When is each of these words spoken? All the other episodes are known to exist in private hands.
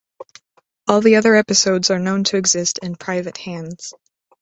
All 0.87 0.99
the 1.01 1.17
other 1.17 1.35
episodes 1.35 1.91
are 1.91 1.99
known 1.99 2.23
to 2.23 2.37
exist 2.37 2.79
in 2.81 2.95
private 2.95 3.37
hands. 3.37 3.93